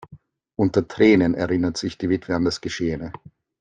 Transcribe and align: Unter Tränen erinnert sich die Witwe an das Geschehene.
Unter 0.55 0.87
Tränen 0.87 1.35
erinnert 1.35 1.77
sich 1.77 1.95
die 1.99 2.09
Witwe 2.09 2.35
an 2.35 2.43
das 2.45 2.59
Geschehene. 2.59 3.13